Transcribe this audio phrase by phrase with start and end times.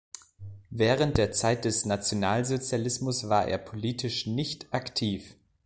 [0.71, 5.35] Während der Zeit des Nationalsozialismus war er politisch nicht aktiv.